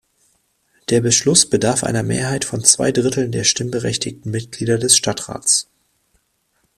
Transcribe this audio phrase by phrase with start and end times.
[0.89, 5.67] Der Beschluss bedarf einer Mehrheit von zwei Dritteln der stimmberechtigten Mitglieder des Stadtrats.